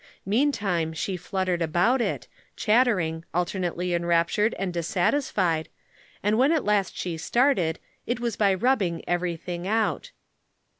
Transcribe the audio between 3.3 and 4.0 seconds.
alternately